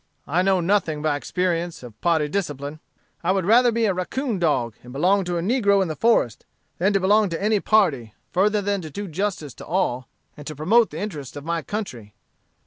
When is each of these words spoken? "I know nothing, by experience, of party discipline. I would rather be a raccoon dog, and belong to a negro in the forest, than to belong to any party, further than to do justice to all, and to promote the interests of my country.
"I 0.25 0.41
know 0.41 0.61
nothing, 0.61 1.03
by 1.03 1.15
experience, 1.15 1.83
of 1.83 2.01
party 2.01 2.27
discipline. 2.27 2.79
I 3.23 3.31
would 3.31 3.45
rather 3.45 3.71
be 3.71 3.85
a 3.85 3.93
raccoon 3.93 4.39
dog, 4.39 4.73
and 4.83 4.91
belong 4.91 5.25
to 5.25 5.37
a 5.37 5.43
negro 5.43 5.79
in 5.79 5.89
the 5.89 5.95
forest, 5.95 6.43
than 6.79 6.91
to 6.93 6.99
belong 6.99 7.29
to 7.29 7.39
any 7.39 7.59
party, 7.59 8.15
further 8.31 8.63
than 8.63 8.81
to 8.81 8.89
do 8.89 9.07
justice 9.07 9.53
to 9.53 9.65
all, 9.67 10.07
and 10.35 10.47
to 10.47 10.55
promote 10.55 10.89
the 10.89 10.97
interests 10.99 11.35
of 11.35 11.45
my 11.45 11.61
country. 11.61 12.15